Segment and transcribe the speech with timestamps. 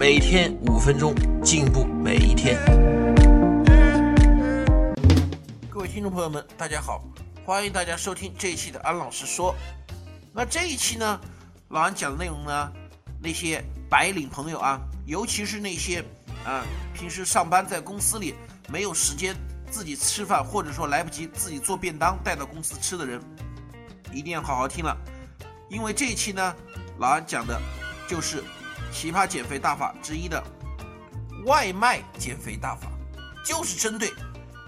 [0.00, 1.14] 每天五分钟，
[1.44, 2.58] 进步每一天。
[5.68, 7.04] 各位听众朋友们，大家好，
[7.44, 9.54] 欢迎大家收听这一期的安老师说。
[10.32, 11.20] 那这一期呢，
[11.68, 12.72] 老安讲的内容呢，
[13.22, 16.02] 那些白领朋友啊，尤其是那些
[16.46, 16.64] 啊
[16.94, 18.34] 平时上班在公司里
[18.70, 19.36] 没有时间
[19.70, 23.20] 自己吃饭，或者说来不及自己做便当带到公司吃的人，
[24.14, 24.96] 一定要好好听了，
[25.68, 26.56] 因为这一期呢。
[26.98, 27.58] 老安讲的，
[28.06, 28.42] 就是
[28.92, 30.42] 奇葩减肥大法之一的
[31.46, 32.88] 外卖减肥大法，
[33.44, 34.12] 就是针对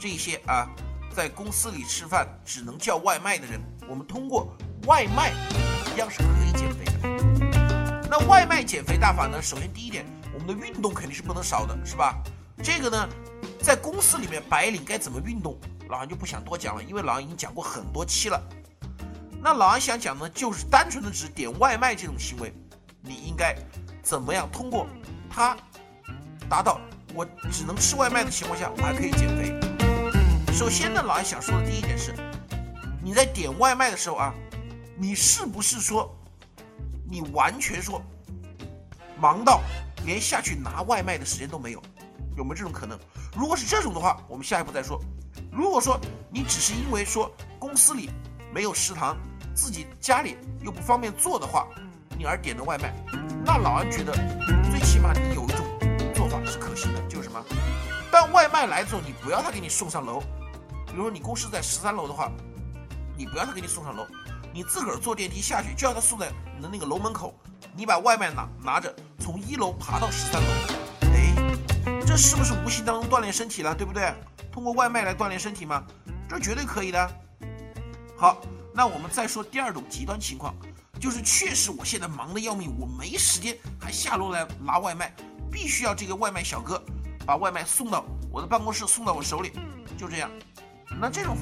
[0.00, 0.66] 这些啊，
[1.14, 4.52] 在公司里吃饭只能叫外卖的人，我们通过
[4.86, 5.32] 外卖
[5.94, 8.08] 一样是可以减肥的。
[8.10, 9.40] 那外卖减肥大法呢？
[9.40, 12.20] 首先第一点，我们的运动肯定是不能少的，是吧？
[12.62, 13.08] 这个呢，
[13.60, 18.42] 在公司里面白领该怎么运动，老安就不想多讲了，因为老安已经讲过很多期了。
[19.42, 22.52] 那老安想讲呢，就是单纯的只点外卖这种行为，
[23.02, 23.54] 你应该
[24.06, 24.86] 怎么样通过
[25.28, 25.56] 它
[26.48, 26.80] 达到
[27.12, 29.52] 我只能吃外卖的情况下，我还可以减肥。
[30.52, 32.14] 首先呢，老安想说的第一点是，
[33.02, 34.32] 你在点外卖的时候啊，
[34.96, 36.16] 你是不是说
[37.10, 38.00] 你完全说
[39.20, 39.60] 忙到
[40.04, 41.82] 连下去拿外卖的时间都没有？
[42.36, 42.96] 有没有这种可能？
[43.36, 45.00] 如果是这种的话，我们下一步再说。
[45.50, 45.98] 如果说
[46.30, 48.08] 你只是因为说公司里
[48.54, 49.16] 没有食堂。
[49.52, 51.66] 自己家里又不方便做的话，
[52.18, 52.94] 你而点的外卖，
[53.44, 54.12] 那老安觉得
[54.70, 55.66] 最起码你有一种
[56.14, 57.44] 做法是可行的，就是什么？
[58.10, 60.20] 当外卖来之后，你不要他给你送上楼。
[60.86, 62.32] 比如说你公司在十三楼的话，
[63.16, 64.06] 你不要他给你送上楼，
[64.52, 67.34] 你自个儿坐电梯下去，就要他送在你的那个楼门口。
[67.74, 70.48] 你把外卖拿拿着，从一楼爬到十三楼。
[71.12, 71.34] 哎，
[72.06, 73.74] 这是不是无形当中锻炼身体了？
[73.74, 74.14] 对不对？
[74.50, 75.84] 通过外卖来锻炼身体吗？
[76.26, 77.10] 这绝对可以的。
[78.16, 78.40] 好。
[78.78, 80.54] 那我们再说第二种极端情况，
[80.98, 85.14] 就是确实我现在忙得要命，我没时间还下楼来拿外卖，
[85.50, 86.82] 必须要这个外卖小哥
[87.24, 89.52] 把外卖送到我的办公室，送到我手里，
[89.96, 90.30] 就这样。
[91.00, 91.36] 那这种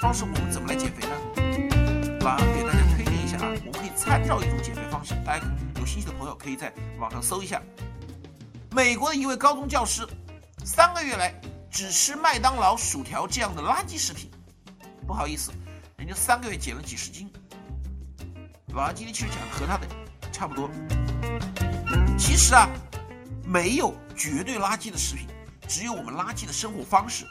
[0.00, 2.18] 方式我们怎么来减肥呢？
[2.20, 5.44] 老安给大家推荐一下啊，我们可以参照一种减肥方式，大家
[5.78, 7.60] 有兴趣的朋友可以在网上搜一下。
[8.70, 10.06] 美国的一位高中教师，
[10.64, 11.34] 三个月来
[11.70, 14.30] 只吃麦当劳薯条这样的垃圾食品，
[15.06, 15.52] 不好意思。
[15.98, 17.30] 人家三个月减了几十斤，
[18.74, 19.86] 老安今天其实讲的和他的
[20.32, 20.70] 差不多。
[22.16, 22.66] 其实啊，
[23.44, 25.26] 没有绝对垃圾的食品，
[25.68, 27.26] 只有我们垃圾的生活方式。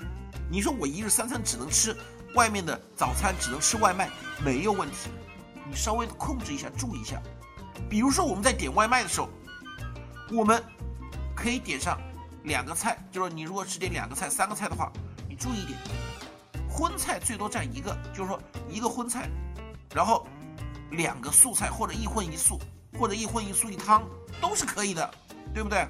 [0.51, 1.95] 你说我一日三餐只能吃
[2.35, 4.07] 外面的早餐，只能吃外卖，
[4.45, 5.09] 没有问题。
[5.67, 7.19] 你稍微控制一下，注意一下。
[7.89, 9.27] 比如说我们在点外卖的时候，
[10.31, 10.63] 我们
[11.35, 11.99] 可以点上
[12.43, 14.91] 两个菜，就是你如果只点两个菜、三个菜的话，
[15.27, 15.79] 你注意一点。
[16.69, 19.27] 荤菜最多占一个，就是说一个荤菜，
[19.95, 20.27] 然后
[20.91, 22.59] 两个素菜或者一荤一素，
[22.97, 24.03] 或者一荤一素一汤
[24.39, 25.09] 都是可以的，
[25.53, 25.87] 对不对？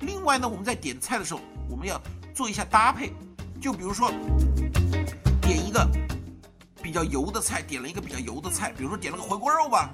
[0.00, 2.00] 另外呢，我们在点菜的时候，我们要
[2.34, 3.12] 做一下搭配，
[3.60, 4.10] 就比如说
[5.42, 5.86] 点一个
[6.82, 9.90] 比较油的菜，点了一个比较油的菜，比如说点了个回锅肉吧，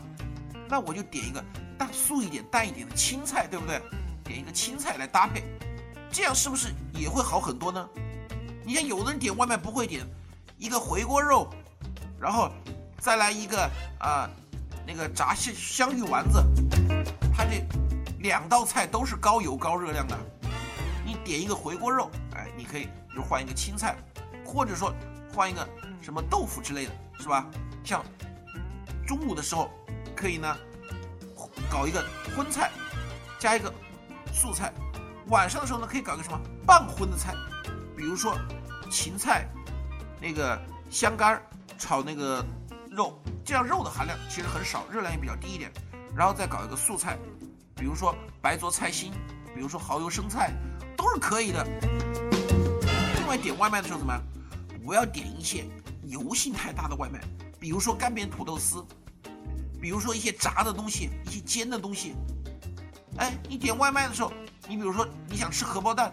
[0.69, 1.43] 那我就点一个
[1.79, 3.81] 淡素一点、淡一点的青菜，对不对？
[4.25, 5.45] 点一个青菜来搭配，
[6.11, 7.89] 这样是不是也会好很多呢？
[8.65, 10.07] 你看，有的人点外卖不会点
[10.59, 11.49] 一个回锅肉，
[12.19, 12.51] 然后
[13.05, 14.31] 再来一个啊，
[14.87, 16.43] 那个炸香香芋丸子，
[17.37, 17.63] 它这
[18.21, 20.19] 两道菜都是高油高热量的。
[21.05, 23.95] 你点一个回锅肉，哎，你可以就换一个青菜，
[24.43, 24.91] 或者说
[25.35, 25.69] 换一个
[26.01, 27.45] 什么豆腐之类的，是吧？
[27.85, 28.03] 像
[29.07, 29.71] 中午的时候
[30.17, 30.57] 可以呢
[31.71, 32.03] 搞一个
[32.35, 32.71] 荤菜，
[33.39, 33.71] 加一个
[34.33, 34.73] 素菜，
[35.27, 37.35] 晚上的时候呢可以搞个什么半荤的菜。
[37.95, 38.35] 比如说，
[38.91, 39.47] 芹菜，
[40.23, 40.59] 那个
[40.89, 41.39] 香干
[41.77, 42.43] 炒那个
[42.95, 45.69] 肉，这样肉的含量其实很少，热量也比较低一点。
[46.15, 47.19] 然后再搞一个素菜，
[47.75, 49.13] 比如说白灼菜心，
[49.53, 50.53] 比如说蚝油生菜，
[50.97, 51.67] 都是可以的。
[53.17, 54.23] 另外点外卖的时候怎么样？
[54.85, 55.65] 不要点一些
[56.05, 57.21] 油性太大的外卖，
[57.59, 58.85] 比如说干煸土豆丝，
[59.81, 62.15] 比如说一些炸的东西，一些煎的东西。
[63.17, 64.33] 哎，你点外卖的时候，
[64.69, 66.13] 你比如说你想吃荷包蛋。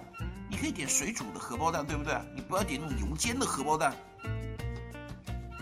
[0.49, 2.13] 你可以点水煮的荷包蛋，对不对？
[2.35, 3.95] 你不要点那种油煎的荷包蛋。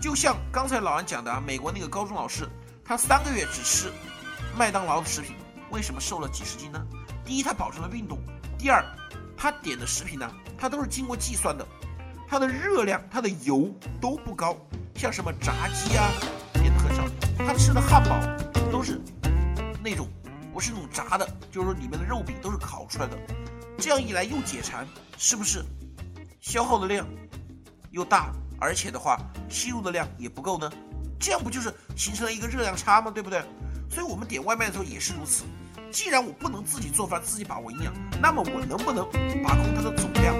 [0.01, 2.47] 就像刚才老安讲的啊，美国那个高中老师，
[2.85, 3.91] 他三个月只吃
[4.57, 5.35] 麦当劳的食品，
[5.71, 6.81] 为什么瘦了几十斤呢？
[7.25, 8.17] 第一，他保证了运动；
[8.57, 8.83] 第二，
[9.35, 11.67] 他点的食品呢，它都是经过计算的，
[12.27, 13.69] 它的热量、它的油
[13.99, 14.55] 都不高，
[14.95, 16.09] 像什么炸鸡啊，
[16.53, 17.03] 点的很少。
[17.37, 18.19] 他吃的汉堡
[18.71, 18.99] 都是
[19.83, 20.07] 那种
[20.53, 23.17] 不是那种炸的，就是说里面的肉饼都是烤出来的。
[23.77, 24.87] 这样一来又解馋，
[25.17, 25.63] 是不是？
[26.41, 27.07] 消耗的量
[27.91, 29.17] 又大，而且的话
[29.49, 30.71] 吸入的量也不够呢？
[31.19, 33.11] 这样不就是形成了一个热量差吗？
[33.11, 33.43] 对不对？
[33.89, 35.43] 所以我们点外卖的时候也是如此。
[35.91, 39.03] 既然我不能自己做饭，自己把握营养，那么我能不能
[39.43, 40.35] 把控它的总量？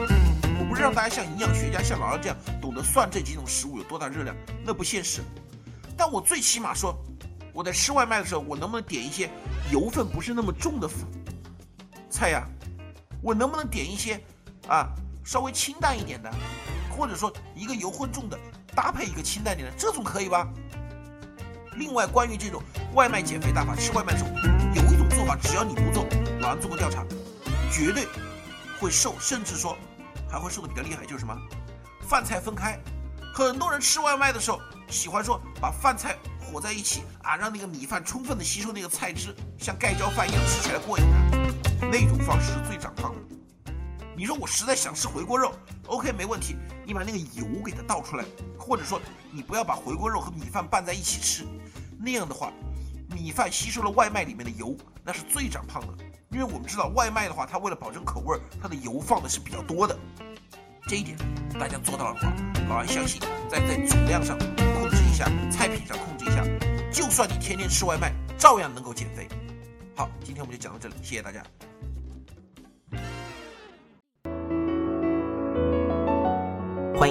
[0.60, 5.22] 我不是让大家像营养学家、像老二这样懂得算这几种食物有多大热量，那不现实。
[5.98, 6.96] 但我最起码说，
[7.52, 9.30] 我在吃外卖的时候，我能不能点一些
[9.72, 10.88] 油分不是那么重的
[12.10, 12.48] 菜呀？
[13.22, 14.22] 我能不能点一些
[14.68, 14.88] 啊
[15.26, 16.32] 稍微清淡一点的，
[17.00, 18.38] 或者说一个油混重的
[18.76, 20.46] 搭配一个清淡点的，这总可以吧？
[21.78, 22.62] 另外，关于这种
[22.94, 24.30] 外卖减肥大法，吃外卖的时候
[24.76, 26.06] 有一种做法，只要你不做，
[26.42, 27.06] 老杨做过调查，
[27.72, 28.06] 绝对
[28.82, 29.78] 会瘦，甚至说
[30.30, 31.34] 还会瘦的比较厉害，就是什么？
[32.02, 32.78] 饭菜分开。
[33.34, 34.60] 很多人吃外卖的时候
[34.90, 43.74] 喜欢说把饭菜和在一起啊，让那个米饭充分的吸收那个菜汁，像盖浇饭一样吃起来过瘾的，那种方式是最长胖的。
[44.18, 45.54] 你说我实在想吃回锅肉
[45.90, 46.56] ，OK 没问题，
[46.86, 48.24] 你把那个油给它倒出来，
[48.58, 49.02] 或者说
[49.32, 51.46] 你不要把回锅肉和米饭拌在一起吃。
[52.00, 52.54] 那样的话，
[53.10, 55.94] 米饭吸收了外卖里面的油，那是最长胖的。
[56.32, 59.98] 因为我们知道外卖的话，它为了保证口味，它的油放的是比较多的。
[60.88, 61.18] 这一点
[61.60, 62.34] 大家做到的话，
[62.70, 63.20] 老安相信，
[63.50, 66.44] 在在总量上控制一下，菜品上控制一下，
[66.92, 69.28] 就算你天天吃外卖，照样能够减肥。
[69.96, 71.44] 好，今天我们就讲到这里，谢谢大家。